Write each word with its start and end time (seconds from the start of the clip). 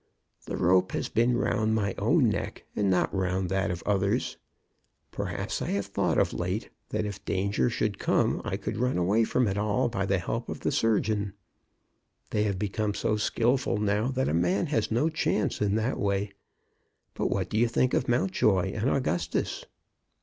The 0.47 0.57
rope 0.57 0.93
has 0.93 1.09
been 1.09 1.37
round 1.37 1.75
my 1.75 1.93
own 1.99 2.27
neck 2.27 2.65
and 2.75 2.89
not 2.89 3.13
round 3.13 3.49
that 3.49 3.69
of 3.69 3.83
others. 3.85 4.35
Perhaps 5.11 5.61
I 5.61 5.67
have 5.67 5.85
thought 5.85 6.17
of 6.17 6.33
late 6.33 6.71
that 6.89 7.05
if 7.05 7.23
danger 7.23 7.69
should 7.69 7.99
come 7.99 8.41
I 8.43 8.57
could 8.57 8.77
run 8.77 8.97
away 8.97 9.25
from 9.25 9.47
it 9.47 9.59
all, 9.59 9.89
by 9.89 10.07
the 10.07 10.17
help 10.17 10.49
of 10.49 10.61
the 10.61 10.71
surgeon. 10.71 11.33
They 12.31 12.45
have 12.45 12.57
become 12.57 12.95
so 12.95 13.15
skilful 13.15 13.77
now 13.77 14.07
that 14.07 14.27
a 14.27 14.33
man 14.33 14.65
has 14.73 14.89
no 14.89 15.07
chance 15.07 15.61
in 15.61 15.75
that 15.75 15.99
way. 15.99 16.31
But 17.13 17.27
what 17.29 17.51
do 17.51 17.59
you 17.59 17.67
think 17.67 17.93
of 17.93 18.07
Mountjoy 18.09 18.71
and 18.73 18.89
Augustus?" 18.89 19.65